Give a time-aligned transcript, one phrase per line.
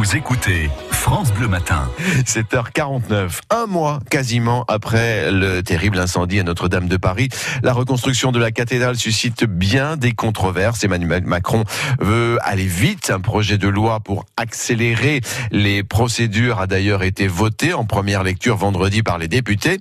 [0.00, 0.70] Vous écoutez
[1.00, 1.88] France Bleu Matin.
[2.26, 7.30] 7h49, un mois quasiment après le terrible incendie à Notre-Dame de Paris.
[7.62, 10.84] La reconstruction de la cathédrale suscite bien des controverses.
[10.84, 11.64] Emmanuel Macron
[12.00, 13.10] veut aller vite.
[13.10, 18.58] Un projet de loi pour accélérer les procédures a d'ailleurs été voté en première lecture
[18.58, 19.78] vendredi par les députés.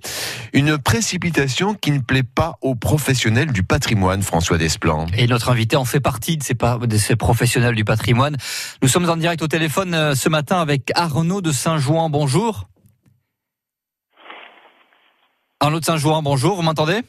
[0.53, 5.05] Une précipitation qui ne plaît pas aux professionnels du patrimoine, François Desplan.
[5.17, 8.37] Et notre invité en fait partie de ces, de ces professionnels du patrimoine.
[8.81, 12.09] Nous sommes en direct au téléphone euh, ce matin avec Arnaud de Saint-Jouan.
[12.09, 12.65] Bonjour.
[15.59, 17.01] Arnaud de Saint-Jouan, bonjour, vous m'entendez?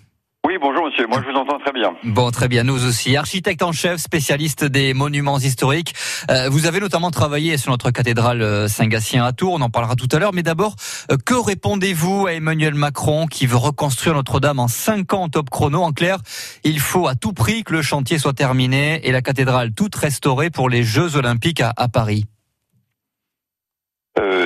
[0.46, 1.94] Oui, bonjour monsieur, moi je vous entends très bien.
[2.02, 3.14] Bon, très bien, nous aussi.
[3.16, 5.94] Architecte en chef, spécialiste des monuments historiques.
[6.30, 9.96] Euh, vous avez notamment travaillé sur notre cathédrale euh, Saint-Gatien à Tours, on en parlera
[9.96, 10.32] tout à l'heure.
[10.32, 10.76] Mais d'abord,
[11.12, 15.82] euh, que répondez-vous à Emmanuel Macron qui veut reconstruire Notre-Dame en 5 ans top chrono?
[15.82, 16.18] En clair,
[16.64, 20.48] il faut à tout prix que le chantier soit terminé et la cathédrale toute restaurée
[20.48, 22.24] pour les Jeux Olympiques à Paris.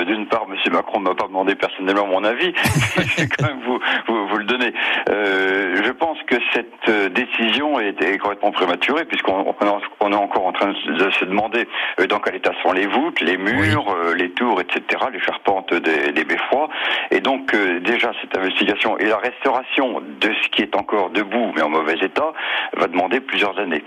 [0.05, 0.55] D'une part, M.
[0.71, 2.53] Macron ne m'a pas demandé personnellement mon avis,
[2.97, 4.73] je vais quand même vous, vous, vous le donner.
[5.09, 9.55] Euh, je pense que cette euh, décision est, est complètement prématurée, puisqu'on
[9.99, 11.67] on est encore en train de se demander
[11.99, 16.11] euh, dans quel état sont les voûtes, les murs, les tours, etc., les charpentes des,
[16.11, 16.69] des beffrois.
[17.11, 21.61] Et donc, déjà, cette investigation et la restauration de ce qui est encore debout, mais
[21.61, 22.33] en mauvais état,
[22.75, 23.83] va demander plusieurs années.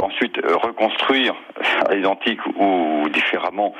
[0.00, 1.34] Ensuite, reconstruire
[1.88, 3.74] à l'identique ou différemment,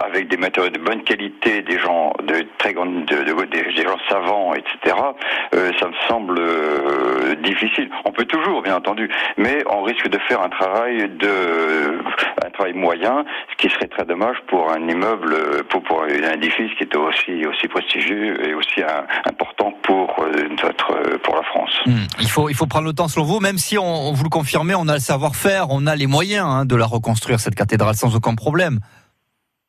[0.00, 4.52] avec des matériaux de bonne qualité, des gens de très grande, de, des, gens savants,
[4.54, 4.96] etc.
[5.54, 7.88] Euh, ça me semble euh, difficile.
[8.04, 11.98] On peut toujours, bien entendu, mais on risque de faire un travail de
[12.44, 16.72] un travail moyen, ce qui serait très dommage pour un immeuble, pour, pour un édifice
[16.76, 18.82] qui est aussi aussi prestigieux et aussi
[19.24, 21.70] important pour euh, notre pour la France.
[21.86, 22.06] Hmm.
[22.20, 24.74] Il faut il faut prendre le temps selon vous, même si on, vous le confirmez,
[24.74, 28.14] on a le savoir-faire, on a les moyens hein, de la reconstruire cette cathédrale sans
[28.16, 28.80] aucun problème.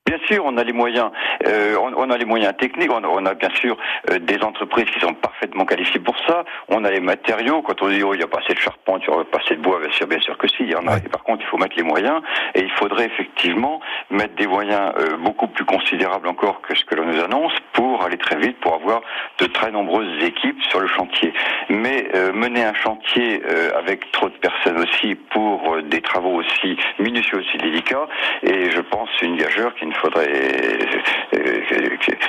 [0.07, 1.11] Bien sûr, on a les moyens.
[1.45, 2.89] Euh, on, a les moyens techniques.
[2.89, 3.77] On a, bien sûr
[4.09, 6.45] euh, des entreprises qui sont parfaitement qualifiées pour ça.
[6.69, 7.61] On a les matériaux.
[7.61, 9.39] Quand on dit oh il n'y a pas assez de charpente, il n'y a pas
[9.39, 10.97] assez de bois, bien sûr, bien sûr que si, il y en a.
[11.01, 12.21] par contre, il faut mettre les moyens
[12.55, 16.95] et il faudrait effectivement mettre des moyens euh, beaucoup plus considérables encore que ce que
[16.95, 19.01] l'on nous annonce pour aller très vite, pour avoir
[19.39, 21.33] de très nombreuses équipes sur le chantier.
[21.69, 23.41] Mais mener un chantier
[23.75, 28.07] avec trop de personnes aussi pour des travaux aussi minutieux, aussi délicats,
[28.43, 30.79] et je pense une gageure qui ne faudrait,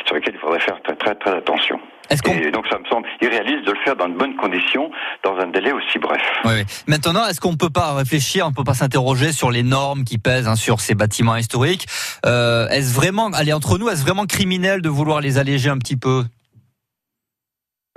[0.07, 1.81] sur lesquels il faudrait faire très très, très attention.
[2.11, 4.91] Et donc ça me semble irréaliste de le faire dans de bonnes conditions,
[5.25, 6.23] dans un délai aussi bref.
[6.45, 9.63] Oui, Maintenant, est-ce qu'on ne peut pas réfléchir, on ne peut pas s'interroger sur les
[9.63, 11.87] normes qui pèsent hein, sur ces bâtiments historiques?
[12.25, 15.97] Euh, Est-ce vraiment, allez entre nous, est-ce vraiment criminel de vouloir les alléger un petit
[15.97, 16.25] peu?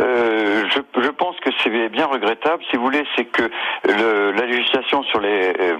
[0.01, 2.63] Euh, je, je, pense que c'est bien regrettable.
[2.69, 3.43] Si vous voulez, c'est que
[3.85, 5.77] le, la législation sur les euh,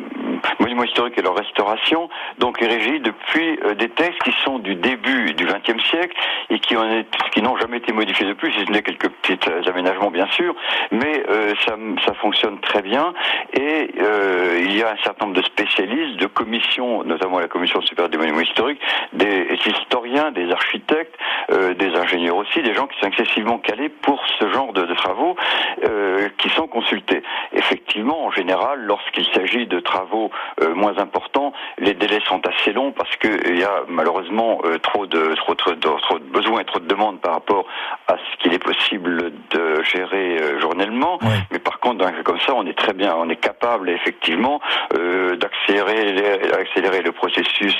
[0.60, 4.76] monuments historiques et leur restauration donc est régie depuis euh, des textes qui sont du
[4.76, 6.16] début du XXe siècle
[6.50, 6.76] et qui,
[7.32, 10.56] qui n'ont jamais été modifiés depuis, si ce n'est quelques petits euh, aménagements bien sûr,
[10.92, 11.24] mais
[11.66, 11.76] ça,
[12.06, 13.14] ça fonctionne très bien
[13.54, 13.92] et
[14.60, 18.18] il y a un certain nombre de spécialistes, de commissions, notamment la commission supérieure des
[18.18, 18.82] monuments historiques,
[19.14, 21.16] des historiens, des architectes,
[21.50, 25.36] des ingénieurs aussi, des gens qui sont excessivement calés pour ce genre de, travaux
[25.84, 27.24] euh, qui sont consultés.
[27.54, 30.31] Effectivement, en général, lorsqu'il s'agit de travaux
[30.62, 35.06] euh, moins importants, les délais sont assez longs parce qu'il y a malheureusement euh, trop,
[35.06, 37.66] de, trop, trop, trop, de besoins et trop de demandes par rapport
[38.08, 41.20] à ce qu'il est possible de gérer journellement.
[41.52, 43.90] Mais par contre, dans un cas comme ça, on est très bien, on est capable
[43.90, 44.60] effectivement
[44.92, 47.76] d'accélérer, accélérer le processus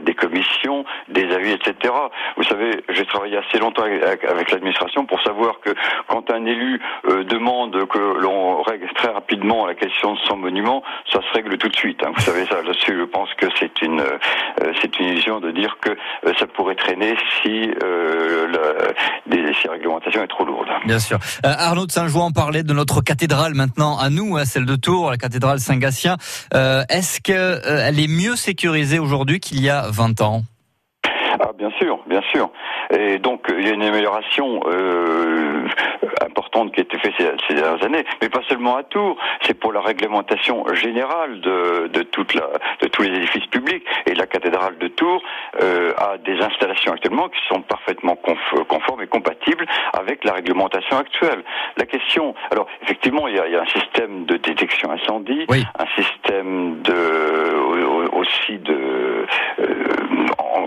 [0.00, 1.92] des commissions, des avis, etc.
[2.36, 5.70] Vous savez, j'ai travaillé assez longtemps avec, l'administration pour savoir que
[6.08, 10.82] quand un élu euh, demande que l'on règle très rapidement la question de son monument,
[11.12, 11.85] ça se règle tout de suite.
[12.02, 12.12] Hein.
[12.14, 15.76] Vous savez ça là-dessus, je pense que c'est une euh, c'est une illusion de dire
[15.80, 18.92] que euh, ça pourrait traîner si la,
[19.26, 20.68] des, si la réglementation est trop lourde.
[20.86, 21.18] Bien sûr.
[21.42, 25.16] Arnaud de Saint-Jouan parlait de notre cathédrale maintenant à nous, hein, celle de Tours, la
[25.16, 26.16] cathédrale Saint-Gatien.
[26.52, 30.42] Est-ce qu'elle est mieux sécurisée aujourd'hui qu'il y a 20 ans?
[31.40, 32.50] Ah, bien sûr, bien sûr.
[32.90, 35.66] Et donc il y a une amélioration euh,
[36.24, 37.14] importante qui a été faite
[37.48, 39.16] ces, dernières années, mais pas seulement à Tours.
[39.42, 42.48] C'est pour la réglementation générale de, de, toute la,
[42.80, 43.84] de tous les édifices publics.
[44.06, 45.22] Et la cathédrale de Tours
[45.62, 51.42] euh, a des installations actuellement qui sont parfaitement conformes et compatibles avec la réglementation actuelle.
[51.76, 55.46] La question, alors effectivement, il y a, il y a un système de détection incendie,
[55.50, 57.56] un système de
[58.12, 59.26] aussi de
[59.60, 59.66] euh,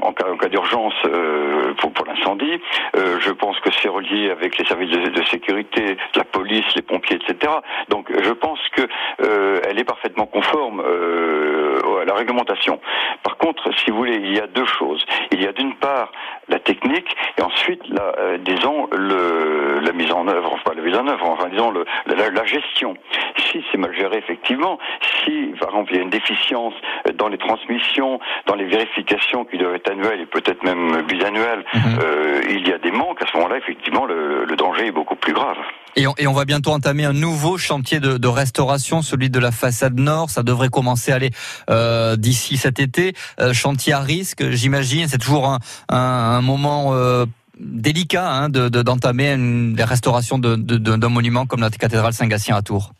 [0.03, 2.59] en, cas d'urgence euh, pour, l'incendie.
[2.95, 6.81] Euh, je pense que c'est relié avec les services de, de, sécurité, la police, les
[6.81, 7.53] pompiers, etc.
[7.89, 8.81] Donc je pense que
[9.21, 12.79] euh, elle est parfaitement conforme à la réglementation.
[13.23, 15.05] Par contre, si vous voulez, il y a deux choses.
[15.31, 16.11] Il y a d'une part
[16.49, 21.07] la technique et ensuite, la, disons, le, la mise en œuvre, enfin la mise en
[21.07, 22.95] œuvre, enfin disons le, la, la gestion.
[23.37, 26.73] Si c'est mal géré, effectivement, si par exemple il y a une déficience
[27.15, 31.81] dans les transmissions, dans les vérifications qui doivent être annuelles et peut-être même bisannuelles, mhm.
[32.03, 33.21] euh, il y a des manques.
[33.21, 35.57] À ce moment-là, effectivement, le, le, danger est beaucoup plus grave.
[35.95, 39.51] Et on, et va bientôt entamer un nouveau chantier de, de, restauration, celui de la
[39.51, 40.29] façade nord.
[40.29, 41.31] Ça devrait commencer à aller
[41.69, 43.13] euh, d'ici cet été.
[43.39, 45.07] Euh, chantier à risque, j'imagine.
[45.07, 45.57] C'est toujours
[45.89, 47.25] un, moment euh,
[47.59, 52.93] délicat hein, d'entamer de, une restauration d'un monument comme la cathédrale Saint-Gatien à Tours.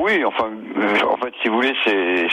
[0.00, 2.26] Oui, enfin, euh, en fait, si vous voulez, c'est,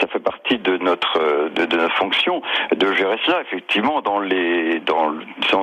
[0.00, 2.40] ça fait partie de notre de, de, notre fonction
[2.74, 3.42] de gérer cela.
[3.42, 5.12] Effectivement, dans les dans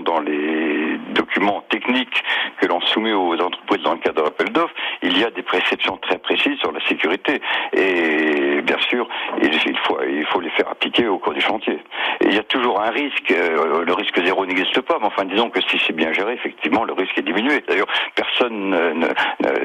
[0.02, 2.24] dans les documents techniques
[2.62, 5.98] que l'on soumet aux entreprises dans le cadre d'appel d'offres, il y a des préceptions
[5.98, 7.42] très précises sur la sécurité.
[7.74, 9.08] Et bien sûr,
[9.42, 11.80] il, faut il faut les faire appliquer au cours du chantier.
[12.22, 13.32] Et il y a toujours un risque.
[13.32, 16.84] Euh, le risque zéro n'existe pas, mais enfin, disons que si c'est bien géré, effectivement,
[16.84, 17.64] le risque est diminué.
[17.68, 18.76] D'ailleurs, personne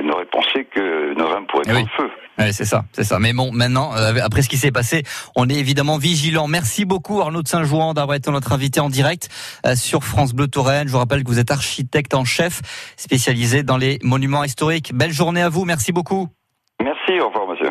[0.03, 2.11] n'aurait pensé que nos âmes pourraient être eh feu.
[2.53, 3.19] c'est ça, c'est ça.
[3.19, 5.03] Mais bon, maintenant, euh, après ce qui s'est passé,
[5.37, 6.49] on est évidemment vigilant.
[6.49, 9.29] Merci beaucoup Arnaud de Saint-Jouan d'avoir été notre invité en direct
[9.67, 10.87] euh, sur France Bleu Touraine.
[10.87, 12.61] Je vous rappelle que vous êtes architecte en chef,
[12.97, 14.93] spécialisé dans les monuments historiques.
[14.95, 15.65] Belle journée à vous.
[15.65, 16.29] Merci beaucoup.
[16.83, 17.21] Merci.
[17.21, 17.71] Au revoir, monsieur.